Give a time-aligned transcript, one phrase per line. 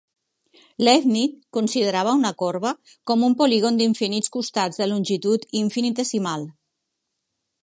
[0.85, 2.73] Leibniz considerava una corba
[3.11, 6.53] com un polígon d'infinits costats de longitud infinitesimal.